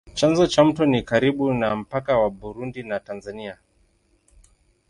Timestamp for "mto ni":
0.65-1.03